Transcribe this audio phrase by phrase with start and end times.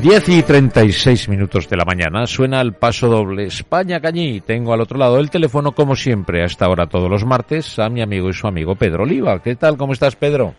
[0.00, 4.40] 10 y 36 minutos de la mañana suena el paso doble España Cañí.
[4.40, 7.90] Tengo al otro lado del teléfono, como siempre, a esta hora todos los martes, a
[7.90, 9.42] mi amigo y su amigo Pedro Oliva.
[9.42, 9.76] ¿Qué tal?
[9.76, 10.54] ¿Cómo estás, Pedro?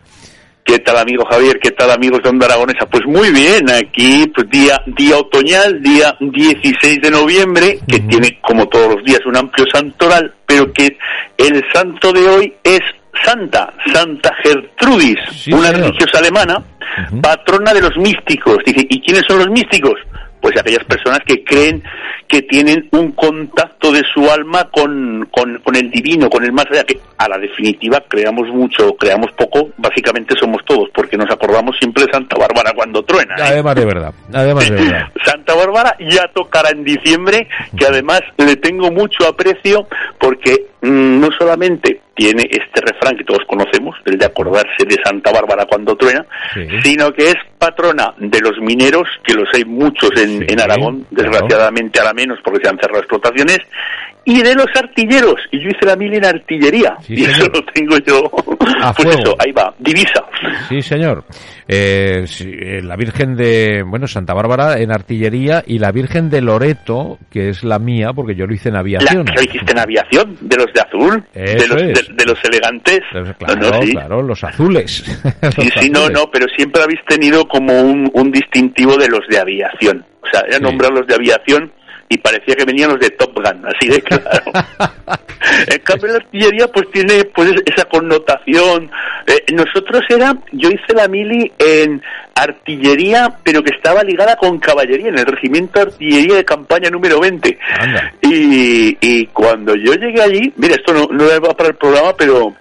[0.64, 1.60] ¿Qué tal, amigo Javier?
[1.60, 2.86] ¿Qué tal, amigos de Onda Aragonesa?
[2.86, 8.68] Pues muy bien, aquí, pues día, día otoñal, día 16 de noviembre, que tiene, como
[8.68, 10.96] todos los días, un amplio santoral, pero que
[11.38, 12.82] el santo de hoy es
[13.24, 16.64] Santa, Santa Gertrudis, una religiosa alemana,
[17.22, 18.58] patrona de los místicos.
[18.66, 19.96] Dice, ¿y quiénes son los místicos?
[20.40, 21.84] Pues aquellas personas que creen
[22.32, 26.86] que tienen un contacto de su alma con, con, el divino, con el más allá,
[26.86, 32.06] que a la definitiva creamos mucho, creamos poco, básicamente somos todos, porque nos acordamos siempre
[32.06, 33.36] de Santa Bárbara cuando truena.
[33.38, 33.44] ¿eh?
[33.44, 35.08] Además de verdad, además de verdad.
[35.26, 39.88] Santa Bárbara ya tocará en diciembre, que además le tengo mucho aprecio
[40.18, 45.32] porque mm, no solamente tiene este refrán que todos conocemos, el de acordarse de Santa
[45.32, 46.26] Bárbara cuando truena,
[46.84, 52.00] sino que es patrona de los mineros, que los hay muchos en, en Aragón, desgraciadamente
[52.00, 53.60] ahora menos porque se han cerrado explotaciones,
[54.24, 55.36] y de los artilleros.
[55.52, 56.96] Y yo hice la mil en artillería.
[57.08, 58.30] y eso lo tengo yo.
[58.96, 60.24] pues eso, ahí va, divisa.
[60.70, 61.24] Sí, señor.
[61.68, 67.18] Eh, eh, la Virgen de, bueno, Santa Bárbara en artillería y la Virgen de Loreto,
[67.30, 69.26] que es la mía, porque yo lo hice en aviación.
[69.26, 70.38] ¿Lo hiciste en aviación?
[70.42, 71.24] ¿De los de azul?
[71.34, 73.00] de, los, de, los elegantes.
[73.38, 75.04] Claro, claro, los azules.
[75.56, 79.40] sí, sí, no, no, pero siempre habéis tenido como un, un distintivo de los de
[79.40, 80.06] aviación.
[80.22, 81.72] O sea, era nombrar los de aviación
[82.12, 84.44] y parecía que venían los de Top Gun, así de claro.
[85.68, 88.92] en cambio la artillería pues tiene pues esa connotación.
[89.26, 92.02] Eh, nosotros era, yo hice la mili en
[92.36, 97.22] artillería, pero que estaba ligada con caballería, en el regimiento de artillería de campaña número
[97.22, 97.58] 20.
[98.24, 102.54] Y, y cuando yo llegué allí, mira, esto no, no va para el programa, pero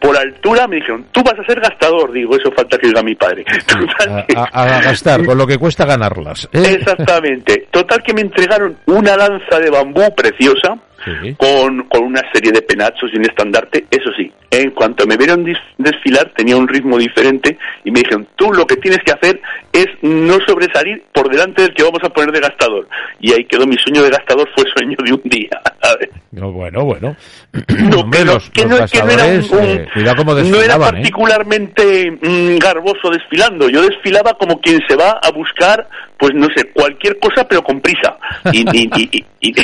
[0.00, 2.12] por altura me dijeron, tú vas a ser gastador.
[2.12, 3.44] Digo, eso falta que diga mi padre.
[4.52, 6.48] a, gastar, con lo que cuesta ganarlas.
[6.52, 6.78] ¿eh?
[6.78, 7.66] Exactamente.
[7.70, 10.76] Total que me entregaron una lanza de bambú preciosa,
[11.36, 13.86] con, con una serie de penachos y un estandarte.
[13.90, 15.44] Eso sí, en cuanto me vieron
[15.76, 19.40] desfilar, tenía un ritmo diferente y me dijeron, tú lo que tienes que hacer
[19.72, 22.88] es no sobresalir por delante del que vamos a poner de gastador.
[23.20, 25.60] Y ahí quedó mi sueño de gastador, fue sueño de un día.
[26.30, 27.16] No, bueno, bueno.
[27.78, 30.78] No, que, no, que, no, era, ¿eh?
[30.78, 33.68] particularmente mm, garboso desfilando.
[33.70, 35.88] Yo desfilaba como quien se va a buscar,
[36.18, 38.18] pues no sé, cualquier cosa, pero con prisa.
[38.52, 39.54] y, y, y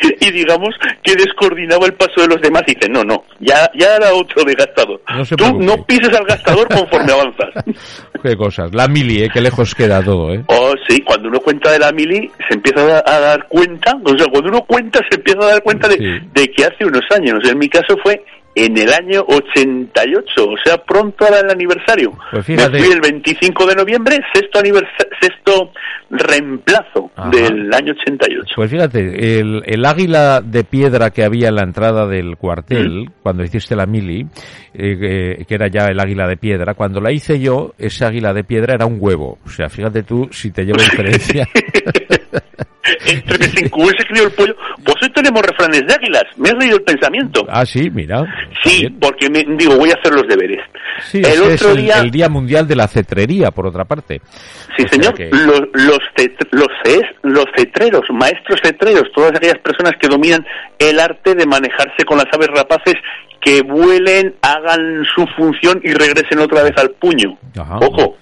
[0.20, 3.96] y digamos que descoordinaba el paso de los demás y dice, no, no, ya, ya
[3.96, 5.00] era otro de gastador.
[5.36, 7.64] Tú no pises al gastador conforme avanzas.
[8.22, 8.74] Qué cosas.
[8.74, 9.30] La mili, ¿eh?
[9.32, 10.42] Qué lejos queda todo, ¿eh?
[10.46, 14.26] Oh, sí, cuando uno cuenta de la mili se empieza a, dar cuenta, o sea,
[14.30, 17.58] cuando uno cuenta se empieza a dar cuenta de, de que hace unos años, en
[17.58, 18.22] mi caso fue
[18.54, 22.12] en el año 88, o sea, pronto era el aniversario.
[22.30, 24.60] Pues Me fui el 25 de noviembre, sexto,
[25.20, 25.72] sexto
[26.10, 28.54] reemplazo del año 88.
[28.56, 33.12] Pues fíjate, el, águila de piedra que había en la entrada del cuartel, mm.
[33.22, 34.26] cuando hiciste la mili,
[34.74, 38.44] eh, que era ya el águila de piedra, cuando la hice yo, ese águila de
[38.44, 39.38] piedra era un huevo.
[39.44, 41.46] O sea, fíjate tú si te lleva diferencia.
[43.06, 44.54] entre que se incubó y se crió el pollo.
[45.00, 46.24] Hoy tenemos refranes de águilas.
[46.36, 47.46] Me has leído el pensamiento.
[47.48, 48.22] Ah, sí, mira.
[48.62, 50.60] Sí, porque me, digo, voy a hacer los deberes.
[51.04, 52.00] Sí, el otro día...
[52.00, 54.20] el Día Mundial de la Cetrería, por otra parte.
[54.76, 55.18] Sí, señor.
[55.18, 55.98] Los, los,
[56.50, 56.68] los,
[57.22, 60.44] los cetreros, maestros cetreros, todas aquellas personas que dominan
[60.78, 62.94] el arte de manejarse con las aves rapaces
[63.40, 67.38] que vuelen, hagan su función y regresen otra vez al puño.
[67.80, 68.16] Ojo,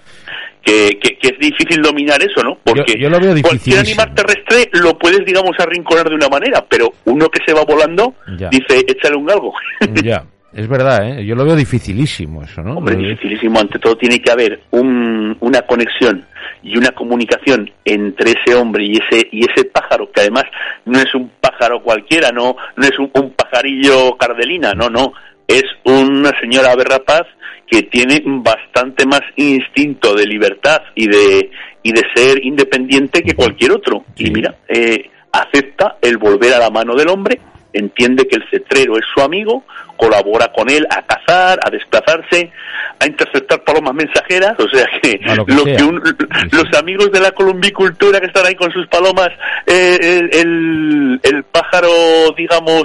[0.63, 2.57] que, que, es difícil dominar eso, ¿no?
[2.63, 2.93] Porque
[3.41, 7.63] cualquier animal terrestre lo puedes, digamos, arrinconar de una manera, pero uno que se va
[7.63, 8.15] volando
[8.51, 9.53] dice, échale un galgo.
[10.03, 10.23] ya.
[10.51, 11.25] Es verdad, ¿eh?
[11.25, 12.77] yo lo veo dificilísimo eso, ¿no?
[12.77, 13.59] Hombre, dificilísimo.
[13.59, 16.25] Ante todo tiene que haber un, una conexión
[16.63, 20.45] y una comunicación entre ese hombre y ese y ese pájaro que además
[20.85, 25.13] no es un pájaro cualquiera, no no es un, un pajarillo cardelina, no, no,
[25.47, 27.27] es una señora ave rapaz
[27.69, 31.51] que tiene bastante más instinto de libertad y de,
[31.83, 34.05] y de ser independiente que cualquier otro.
[34.15, 37.39] Y mira, eh, acepta el volver a la mano del hombre
[37.73, 39.63] entiende que el cetrero es su amigo,
[39.95, 42.51] colabora con él a cazar, a desplazarse,
[42.99, 45.77] a interceptar palomas mensajeras, o sea que, lo que,
[46.51, 49.29] los amigos de la columbicultura que están ahí con sus palomas,
[49.67, 51.89] eh, el, el, pájaro,
[52.35, 52.83] digamos,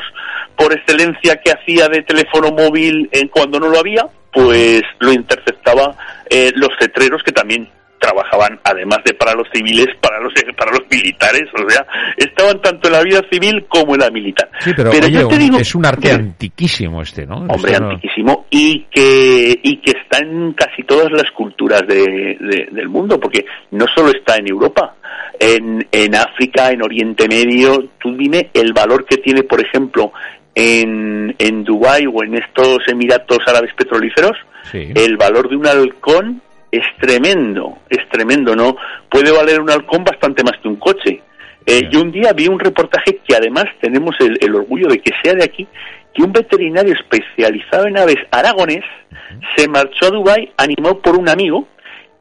[0.57, 5.97] por excelencia que hacía de teléfono móvil en cuando no lo había, pues lo interceptaba
[6.29, 7.69] eh, los cetreros que también
[8.05, 11.87] trabajaban además de para los civiles para los para los militares o sea
[12.17, 14.51] estaban tanto en la vida civil como en la militar.
[14.61, 19.59] Sí pero, yo te digo, es un arte antiquísimo este no hombre antiquísimo y que
[19.63, 22.37] y que está en casi todas las culturas de,
[22.71, 24.97] del mundo porque no solo está en Europa
[25.39, 30.13] en, en África en Oriente Medio tú dime el valor que tiene por ejemplo
[30.55, 34.37] en, en Dubái o en estos Emiratos Árabes Petrolíferos,
[34.73, 38.77] el valor de un halcón es tremendo, es tremendo, ¿no?
[39.09, 41.23] Puede valer un halcón bastante más que un coche.
[41.67, 45.35] Eh, Yo un día vi un reportaje que además tenemos el, orgullo de que sea
[45.35, 45.67] de aquí,
[46.13, 48.85] que un veterinario especializado en aves aragonés
[49.57, 51.69] se marchó a Dubái animado por un amigo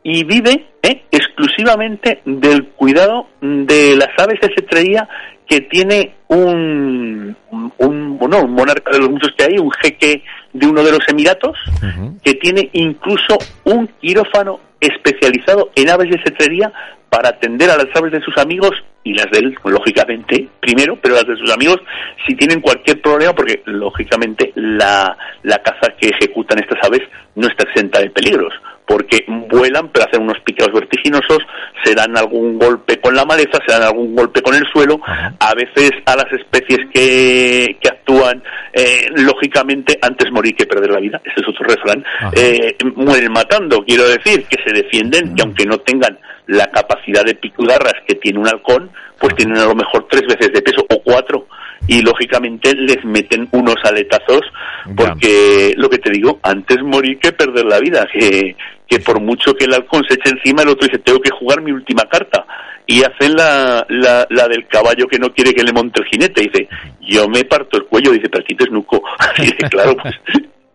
[0.04, 5.08] y vive eh, exclusivamente del cuidado de las aves de cetrería
[5.48, 7.36] que tiene un,
[7.78, 11.08] un, bueno, un monarca de los muchos que hay, un jeque de uno de los
[11.08, 11.58] Emiratos,
[12.24, 16.72] que tiene incluso un quirófano especializado en aves de cetrería
[17.10, 18.72] para atender a las aves de sus amigos
[19.04, 21.78] y las de él, lógicamente, primero, pero las de sus amigos
[22.26, 27.02] si tienen cualquier problema, porque lógicamente la, la caza que ejecutan estas aves
[27.36, 28.54] no está exenta de peligros
[28.86, 31.40] porque vuelan, pero hacen unos piqueos vertiginosos,
[31.84, 35.54] se dan algún golpe con la maleza, se dan algún golpe con el suelo, a
[35.56, 38.44] veces a las especies que, que actúan,
[38.74, 42.04] eh, lógicamente, antes morir que perder la vida, ese es otro refrán,
[42.36, 47.36] eh, mueren matando, quiero decir, que se defienden, que aunque no tengan la capacidad de
[47.36, 51.02] picudarras que tiene un halcón, pues tienen a lo mejor tres veces de peso o
[51.02, 51.48] cuatro.
[51.86, 54.42] Y lógicamente les meten unos aletazos
[54.96, 58.56] porque lo que te digo, antes morir que perder la vida, que,
[58.88, 61.62] que por mucho que el halcón se eche encima, el otro dice, tengo que jugar
[61.62, 62.46] mi última carta.
[62.86, 66.42] Y hacen la, la, la del caballo que no quiere que le monte el jinete.
[66.42, 66.68] Dice,
[67.02, 68.12] yo me parto el cuello.
[68.12, 69.02] Dice, pero aquí te esnuco.
[69.40, 70.16] dice, claro, pues,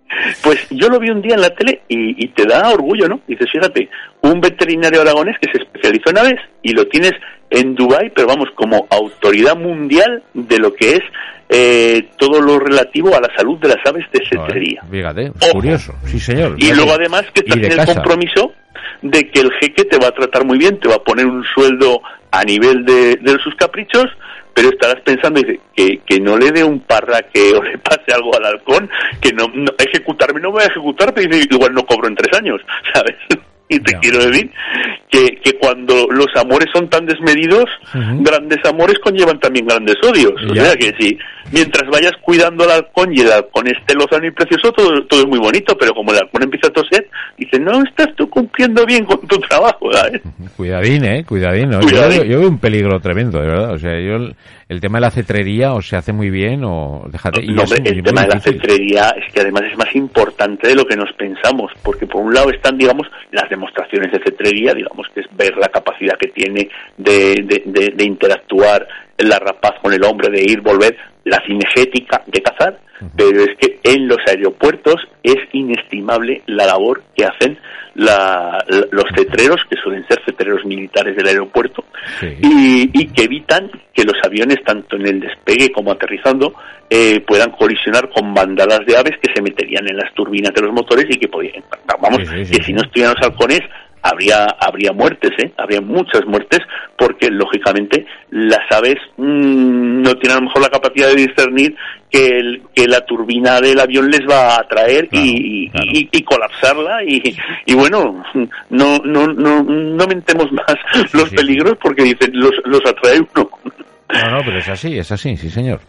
[0.43, 3.21] pues yo lo vi un día en la tele y, y, te da orgullo, ¿no?
[3.27, 3.91] Dices, fíjate,
[4.23, 7.13] un veterinario aragonés que se especializó en aves y lo tienes
[7.51, 11.03] en Dubái, pero vamos, como autoridad mundial de lo que es
[11.49, 14.83] eh, todo lo relativo a la salud de las aves de cetrería.
[14.91, 16.57] Fíjate, curioso, sí señor.
[16.59, 18.53] Y luego además que estás en el compromiso
[19.03, 21.45] de que el jeque te va a tratar muy bien, te va a poner un
[21.55, 24.07] sueldo a nivel de, de sus caprichos,
[24.55, 25.41] pero estarás pensando
[25.75, 28.91] que, que no le dé un parraque o le pase algo al halcón,
[29.21, 32.61] que no, no ejecutarme no voy a ejecutar, pero igual no cobro en tres años,
[32.93, 33.17] ¿sabes?
[33.69, 34.51] Y te quiero decir
[35.11, 40.33] que, que cuando los amores son tan desmedidos, grandes amores conllevan también grandes odios.
[40.51, 41.19] O sea que si
[41.53, 45.27] mientras vayas cuidando al halcón y el halcón esté lozano y precioso, todo, todo es
[45.27, 49.05] muy bonito, pero como el halcón empieza a toser, dice, no estás tú cumpliendo bien
[49.05, 49.93] con tu trabajo.
[49.93, 50.21] ¿sabes?
[50.57, 51.25] Cuidadín, ¿eh?
[51.25, 51.71] Cuidadín.
[51.73, 51.81] Yo,
[52.25, 53.73] yo, veo un peligro tremendo, de verdad.
[53.73, 54.17] O sea, yo
[54.69, 57.43] el, tema de la cetrería o se hace muy bien o déjate.
[57.47, 60.97] No, el tema de la cetrería es que además es más importante de lo que
[60.97, 65.27] nos pensamos, porque por un lado están, digamos, las demostraciones de cetrería, digamos, que es
[65.37, 68.87] ver la capacidad que tiene de, de, de interactuar
[69.19, 70.97] la rapaz con el hombre, de ir, volver,
[71.29, 72.79] la cinegética de cazar,
[73.17, 77.59] pero es que en los aeropuertos es inestimable la labor que hacen
[77.95, 81.85] los cetreros, que suelen ser cetreros militares del aeropuerto,
[82.23, 86.55] y, que evitan que los aviones, tanto en el despegue como aterrizando,
[86.89, 90.73] eh, puedan colisionar con bandadas de aves que se meterían en las turbinas de los
[90.73, 91.63] motores y que podían,
[92.01, 93.61] vamos, que si no estuvieran los halcones,
[94.11, 95.53] habría habría muertes, ¿eh?
[95.57, 96.61] Habría muchas muertes
[96.97, 101.77] porque lógicamente las aves mmm, no tienen a lo mejor la capacidad de discernir
[102.11, 105.71] que, el, que la turbina del avión les va a atraer y,
[106.11, 107.37] y, colapsarla y,
[107.67, 108.23] y bueno
[108.71, 113.51] no no no no mentemos más los peligros porque dicen los los atrae uno.
[114.11, 115.81] No, no, pero es así, es así, sí señor.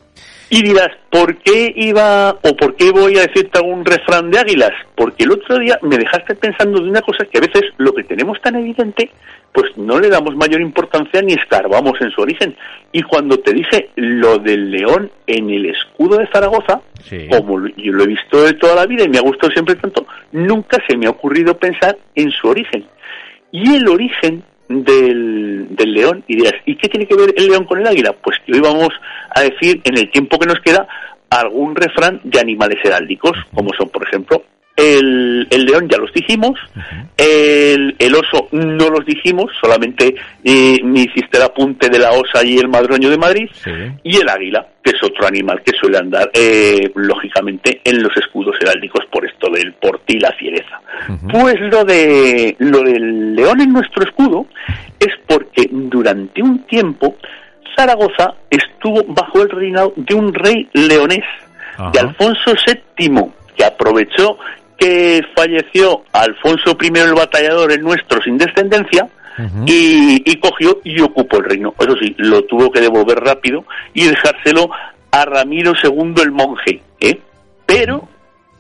[0.52, 4.72] Y dirás, ¿por qué iba o por qué voy a decirte algún refrán de águilas?
[4.96, 8.04] Porque el otro día me dejaste pensando de una cosa que a veces lo que
[8.04, 9.12] tenemos tan evidente,
[9.54, 12.56] pues no le damos mayor importancia ni escarbamos en su origen.
[12.92, 16.82] Y cuando te dije lo del león en el escudo de Zaragoza,
[17.30, 20.08] como yo lo he visto de toda la vida y me ha gustado siempre tanto,
[20.32, 22.86] nunca se me ha ocurrido pensar en su origen.
[23.52, 27.66] Y el origen del, del león y dirás, ¿y qué tiene que ver el león
[27.66, 28.14] con el águila?
[28.14, 28.90] Pues que hoy vamos
[29.36, 30.88] a decir, en el tiempo que nos queda,
[31.30, 34.44] algún refrán de animales heráldicos, como son, por ejemplo,
[34.80, 36.58] el, el león ya los dijimos,
[37.18, 42.44] el, el oso no los dijimos, solamente eh, me hiciste el apunte de la osa
[42.46, 43.50] y el madroño de Madrid,
[44.04, 48.56] y el águila, que es otro animal que suele andar, eh, lógicamente, en los escudos
[48.62, 50.82] heráldicos por esto del portil y la fiereza.
[51.30, 54.48] Pues lo, de, lo del león en nuestro escudo
[55.00, 57.18] es porque durante un tiempo
[57.80, 61.24] Zaragoza estuvo bajo el reinado de un rey leonés,
[61.94, 62.52] de Alfonso
[62.98, 63.24] VII,
[63.56, 64.38] que aprovechó
[64.78, 69.08] que falleció Alfonso I el batallador en nuestro sin descendencia
[69.66, 71.74] y, cogió y ocupó el reino.
[71.80, 74.70] Eso sí, lo tuvo que devolver rápido y dejárselo
[75.12, 76.82] a Ramiro II el monje.
[77.00, 77.18] ¿eh?
[77.66, 78.10] Pero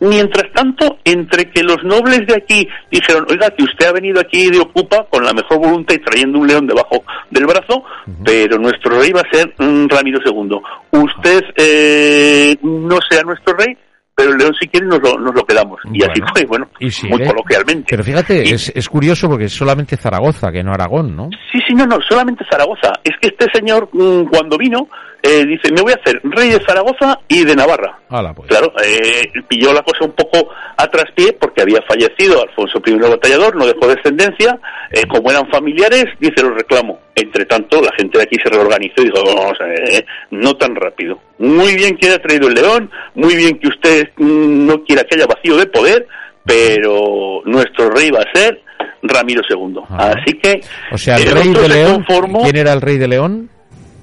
[0.01, 4.49] Mientras tanto, entre que los nobles de aquí dijeron, oiga, que usted ha venido aquí
[4.49, 7.83] de Ocupa con la mejor voluntad y trayendo un león debajo del brazo,
[8.23, 10.61] pero nuestro rey va a ser Ramiro II.
[10.91, 13.75] Usted eh, no sea nuestro rey,
[14.19, 15.79] pero el León si quiere nos lo, nos lo quedamos.
[15.93, 16.67] Y así fue, bueno,
[17.09, 17.85] muy coloquialmente.
[17.89, 21.29] Pero fíjate, es, es curioso porque es solamente Zaragoza, que no Aragón, ¿no?
[21.51, 22.91] Sí, sí, no, no, solamente Zaragoza.
[23.01, 24.89] Es que este señor, mm, cuando vino,
[25.21, 27.99] eh, dice, me voy a hacer rey de Zaragoza y de Navarra.
[28.33, 28.47] pues.
[28.47, 33.55] Claro, eh, pilló la cosa un poco a traspié porque había fallecido Alfonso I Batallador,
[33.55, 34.57] no dejó descendencia,
[34.91, 36.99] eh, como eran familiares, dice, lo reclamo.
[37.15, 41.19] Entre tanto, la gente de aquí se reorganizó y dijo, vamos, eh, no tan rápido.
[41.37, 45.15] Muy bien que haya traído el león, muy bien que usted mm, no quiera que
[45.15, 46.07] haya vacío de poder,
[46.45, 48.61] pero nuestro rey va a ser
[49.03, 49.81] Ramiro II.
[49.89, 50.61] Así que...
[50.91, 52.05] O sea, el rey de León,
[52.43, 53.49] ¿quién era el rey de León?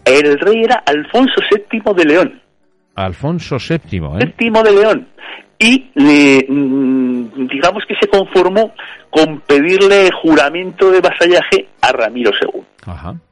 [0.07, 2.41] El rey era Alfonso VII de León.
[2.95, 4.35] Alfonso VII, ¿eh?
[4.39, 5.09] VII de León.
[5.59, 8.73] Y mm, digamos que se conformó
[9.11, 12.63] con pedirle juramento de vasallaje a Ramiro II.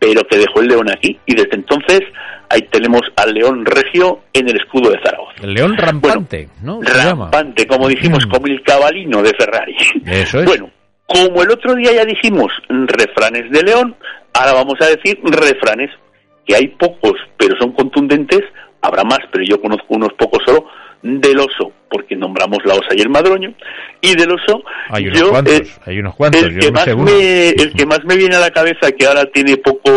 [0.00, 2.00] Pero que dejó el león aquí y desde entonces
[2.48, 5.34] ahí tenemos al león regio en el escudo de Zaragoza.
[5.42, 6.80] El león rampante, ¿no?
[6.82, 8.30] Rampante, como dijimos, mm.
[8.30, 9.76] como el cabalino de Ferrari.
[10.06, 10.46] Eso es.
[10.46, 10.70] Bueno,
[11.06, 13.94] como el otro día ya dijimos refranes de león,
[14.32, 15.90] ahora vamos a decir refranes
[16.46, 18.40] que hay pocos, pero son contundentes,
[18.80, 20.66] habrá más, pero yo conozco unos pocos solo,
[21.02, 23.52] del oso, porque nombramos la osa y el madroño,
[24.00, 27.72] y del oso, hay unos cuantos, eh, hay unos cuantos, el, que más me, el
[27.74, 29.90] que más me viene a la cabeza, que ahora tiene poco,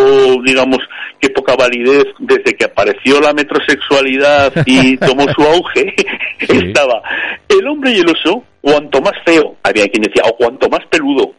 [0.43, 0.79] digamos,
[1.21, 5.95] que poca validez, desde que apareció la metrosexualidad y tomó su auge,
[6.39, 7.01] estaba
[7.47, 11.33] el hombre y el oso, cuanto más feo, había quien decía, o cuanto más peludo,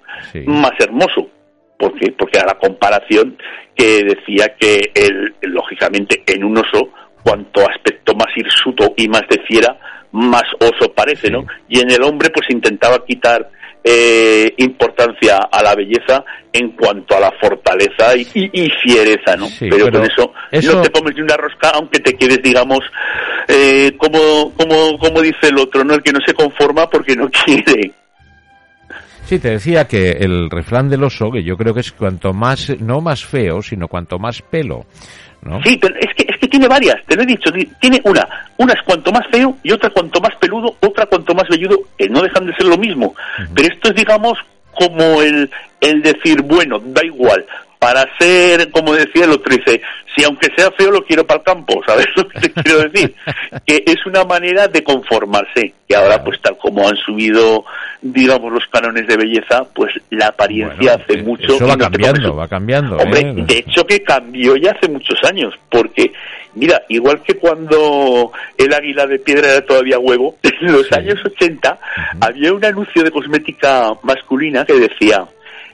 [0.47, 1.29] más hermoso.
[1.79, 2.11] ¿Por qué?
[2.11, 3.37] Porque era la comparación
[3.79, 6.91] que decía que, el, lógicamente, en un oso,
[7.23, 9.79] cuanto aspecto más hirsuto y más de fiera,
[10.11, 11.47] más oso parece, ¿no?
[11.69, 13.49] Y en el hombre, pues intentaba quitar
[13.85, 18.25] eh, importancia a la belleza en cuanto a la fortaleza y,
[18.83, 19.47] fiereza, ¿no?
[19.61, 20.33] pero, con eso,
[20.75, 22.81] no te comes ni una rosca, aunque te quedes, digamos,
[23.47, 25.95] eh, como, como, como dice el otro, ¿no?
[25.95, 27.93] El que no se conforma porque no quiere.
[29.29, 32.73] Sí, te decía que el refrán del oso, que yo creo que es cuanto más,
[32.81, 34.87] no más feo, sino cuanto más pelo.
[35.43, 35.63] ¿no?
[35.63, 38.73] Sí, pero es que, es que tiene varias, te lo he dicho, tiene una, una
[38.73, 42.23] es cuanto más feo y otra cuanto más peludo, otra cuanto más velludo, que no
[42.23, 43.15] dejan de ser lo mismo.
[43.55, 44.39] Pero esto es, digamos,
[44.73, 45.51] como el,
[45.83, 47.45] el decir, bueno, da igual,
[47.79, 49.81] para ser, como decía el otro, dice,
[50.17, 53.15] si aunque sea feo lo quiero para el campo, ¿sabes lo que te quiero decir?
[53.65, 57.65] que es una manera de conformarse, que ahora pues tal como han subido,
[58.03, 61.55] digamos, los cánones de belleza, pues la apariencia hace mucho...
[61.55, 62.97] Eso va cambiando, va cambiando.
[62.97, 63.35] Hombre, ¿eh?
[63.47, 66.13] de hecho que cambió ya hace muchos años, porque,
[66.55, 71.79] mira, igual que cuando el águila de piedra era todavía huevo, en los años 80
[72.21, 75.29] había un anuncio de cosmética masculina que decía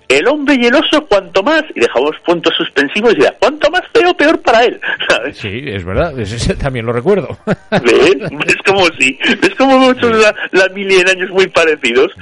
[0.09, 3.83] el hombre y el oso cuanto más, y dejamos puntos suspensivos y decía, cuanto más
[3.93, 4.81] feo, peor para él.
[5.33, 7.39] Sí, es verdad, ese también lo recuerdo.
[7.71, 8.17] ¿Ves?
[8.47, 12.13] Es como si, es como muchos la, la mil años muy parecidos.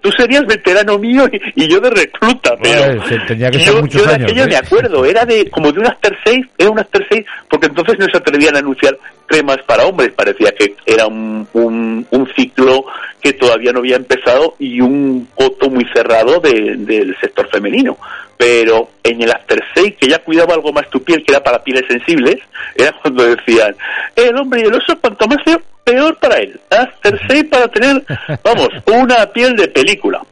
[0.00, 4.14] tú serías veterano mío y, yo de recluta, pero tenía que yo, muchos yo de
[4.14, 4.48] años, aquello ¿eh?
[4.48, 7.96] me acuerdo, era de como de un After seis, era un After seis, porque entonces
[7.98, 8.96] no se atrevían a anunciar
[9.28, 12.86] cremas para hombres, parecía que era un, un, un ciclo
[13.20, 17.96] que todavía no había empezado y un coto muy cerrado del sector femenino.
[18.36, 21.62] Pero en el After Seis, que ya cuidaba algo más tu piel, que era para
[21.62, 22.36] pieles sensibles,
[22.76, 23.74] era cuando decían,
[24.14, 26.58] el hombre y el oso, cuanto más feo, peor para él.
[26.70, 28.04] After Seis para tener,
[28.42, 30.22] vamos, una piel de película.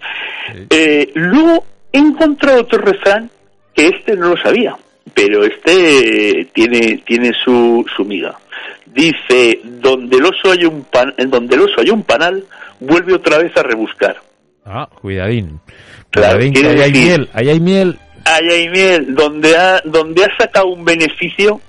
[0.71, 3.29] Eh, luego he encontrado otro refrán
[3.75, 4.77] que este no lo sabía,
[5.13, 8.39] pero este tiene, tiene su, su miga.
[8.97, 12.43] Dice, donde el oso hay un pan, en donde el oso hay un panal,
[12.81, 14.17] vuelve otra vez a rebuscar.
[14.65, 15.61] Ah, cuidadín.
[16.11, 17.99] Cuidadín, que ahí hay miel, ahí hay miel.
[18.25, 21.61] Ahí hay miel, donde ha, donde ha sacado un beneficio,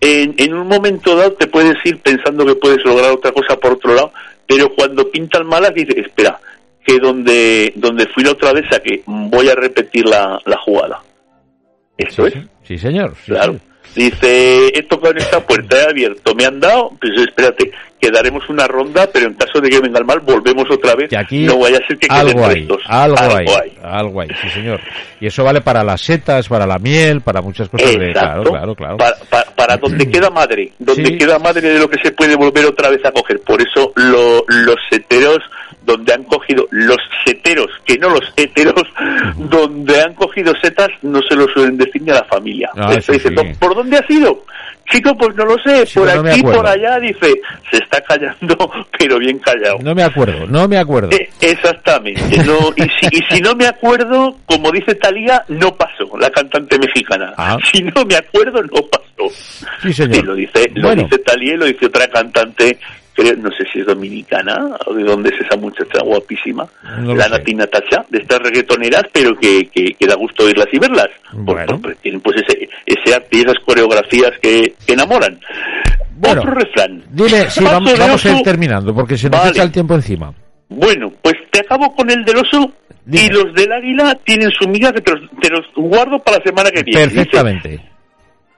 [0.00, 3.72] en, en un momento dado te puedes ir pensando que puedes lograr otra cosa por
[3.72, 4.12] otro lado,
[4.46, 6.38] pero cuando pintan malas dice, espera,
[6.86, 11.00] que donde, donde fui la otra vez a que voy a repetir la, la jugada.
[11.98, 12.34] Esto es.
[12.62, 13.14] Sí, señor.
[13.26, 13.58] claro.
[13.94, 17.70] Dice, he tocado en esta puerta, he abierto, me han dado, pues espérate,
[18.02, 21.12] que daremos una ronda, pero en caso de que venga el mal, volvemos otra vez.
[21.12, 24.80] Y aquí no vaya a ser que algo hay, algo, hay, algo hay, sí señor.
[25.20, 27.92] Y eso vale para las setas, para la miel, para muchas cosas.
[27.96, 28.96] De, claro, claro, claro.
[28.96, 32.90] Para, para, donde queda madre, donde queda madre de lo que se puede volver otra
[32.90, 33.40] vez a coger.
[33.40, 35.38] Por eso lo, los seteros
[35.84, 38.84] donde han cogido los seteros, que no los heteros,
[39.36, 42.70] donde han cogido setas, no se lo suelen decir ni a la familia.
[42.76, 42.96] Ah,
[43.58, 44.44] ¿por dónde ha sido?
[44.90, 47.32] Chico, pues no lo sé, por aquí, por allá, dice,
[47.70, 49.78] se está callando, pero bien callado.
[49.80, 51.10] No me acuerdo, no me acuerdo.
[51.12, 56.18] Eh, exactamente, no, y, si, y si no me acuerdo, como dice Talía, no pasó,
[56.18, 57.32] la cantante mexicana.
[57.36, 57.56] Ah.
[57.72, 59.34] Si no me acuerdo, no pasó.
[59.82, 60.24] Sí, señor.
[60.24, 62.78] lo dice, lo dice Talía y lo dice otra cantante
[63.36, 66.66] no sé si es dominicana o de dónde es esa muchacha guapísima,
[67.04, 71.08] la Natina Tacha, de estas reggaetoneras, pero que, que, da gusto oírlas y verlas.
[71.32, 71.80] Bueno.
[72.00, 75.38] tienen pues ese, ese arte y esas coreografías que, enamoran.
[76.24, 77.02] Otro refrán.
[77.10, 80.32] Dile, sí, vamos, a ir terminando, porque se nos echa el tiempo encima.
[80.68, 82.72] Bueno, pues te acabo con el del oso
[83.10, 86.82] y los del águila tienen su miga que te los, guardo para la semana que
[86.82, 87.00] viene.
[87.00, 87.80] Perfectamente.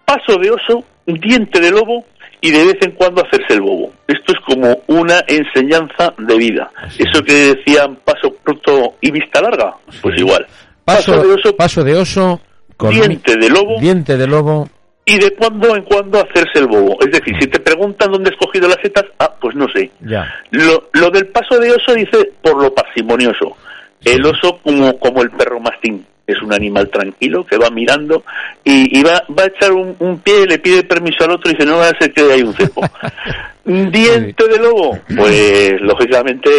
[0.05, 2.05] paso de oso, diente de lobo,
[2.45, 3.91] y de vez en cuando hacerse el bobo.
[4.07, 6.71] Esto es como una enseñanza de vida.
[6.99, 10.47] Eso que decían paso corto y vista larga, pues igual.
[10.85, 12.43] Paso, de oso, paso de oso
[12.77, 14.69] con diente de lobo, diente de lobo
[15.07, 16.99] y de cuando en cuando hacerse el bobo.
[17.01, 19.91] Es decir, si te preguntan dónde has cogido las setas, ah, pues no sé.
[20.01, 20.31] Ya.
[20.51, 23.57] Lo, lo del paso de oso dice por lo parsimonioso.
[24.05, 28.25] El oso como, como el perro mastín es un animal tranquilo que va mirando
[28.65, 31.79] y, va, va a echar un, pie, le pide permiso al otro y dice, no
[31.79, 32.83] va a ser que hay un cepo.
[33.65, 36.51] Diente de lobo, pues lógicamente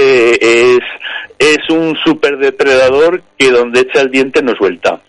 [0.42, 0.80] es,
[1.38, 5.02] es un superdepredador que donde echa el diente no suelta.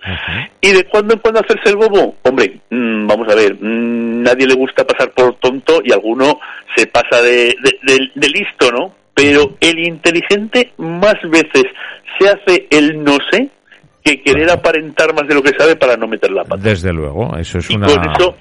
[0.61, 2.17] ¿Y de cuando en cuando hacerse el bobo?
[2.23, 6.39] Hombre, mm, vamos a ver, mm, nadie le gusta pasar por tonto y alguno
[6.75, 7.55] se pasa de,
[8.15, 8.95] de listo, ¿no?
[9.15, 11.65] Pero el inteligente más veces
[12.19, 13.51] se hace el no sé
[14.07, 16.63] que querer aparentar más de lo que sabe para no meter la pata.
[16.63, 17.89] Desde luego, eso es y una...
[17.89, 18.37] con eso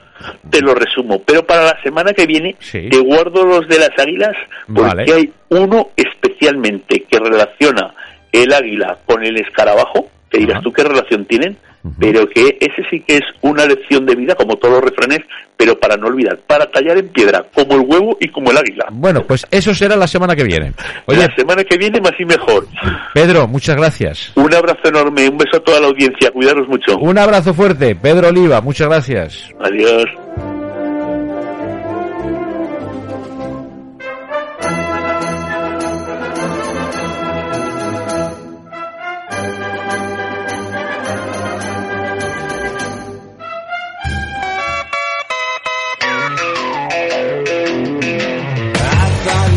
[0.50, 1.24] te lo resumo.
[1.26, 4.34] Pero para la semana que viene te guardo los de las águilas
[4.72, 7.96] porque hay uno especialmente que relaciona
[8.32, 10.08] el águila con el escarabajo.
[10.36, 11.58] Te dirás tú qué relación tienen
[12.00, 15.20] pero que ese sí que es una lección de vida, como todos los refranes,
[15.56, 18.88] pero para no olvidar, para tallar en piedra, como el huevo y como el águila.
[18.92, 20.74] Bueno, pues eso será la semana que viene.
[21.08, 22.68] la semana que viene más y mejor.
[23.14, 24.32] Pedro, muchas gracias.
[24.36, 26.98] Un abrazo enorme, un beso a toda la audiencia, cuidaros mucho.
[26.98, 29.50] Un abrazo fuerte, Pedro Oliva, muchas gracias.
[29.60, 30.06] Adiós.